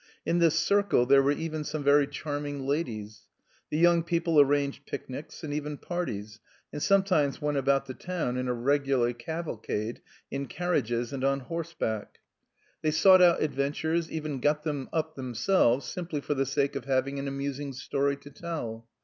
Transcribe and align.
In 0.25 0.39
this 0.39 0.55
circle 0.57 1.05
there 1.05 1.21
were 1.21 1.31
even 1.31 1.63
some 1.63 1.83
very 1.83 2.07
charming 2.07 2.65
ladies. 2.65 3.27
The 3.69 3.77
young 3.77 4.01
people 4.01 4.39
arranged 4.41 4.87
picnics, 4.87 5.43
and 5.43 5.53
even 5.53 5.77
parties, 5.77 6.39
and 6.73 6.81
sometimes 6.81 7.39
went 7.39 7.59
about 7.59 7.85
the 7.85 7.93
town 7.93 8.35
in 8.35 8.47
a 8.47 8.53
regular 8.55 9.13
cavalcade, 9.13 10.01
in 10.31 10.47
carriages 10.47 11.13
and 11.13 11.23
on 11.23 11.41
horseback. 11.41 12.17
They 12.81 12.89
sought 12.89 13.21
out 13.21 13.43
adventures, 13.43 14.09
even 14.09 14.39
got 14.39 14.63
them 14.63 14.89
up 14.91 15.13
themselves, 15.13 15.85
simply 15.85 16.19
for 16.19 16.33
the 16.33 16.47
sake 16.47 16.75
of 16.75 16.85
having 16.85 17.19
an 17.19 17.27
amusing 17.27 17.71
story 17.71 18.15
to 18.17 18.31
tell. 18.31 18.87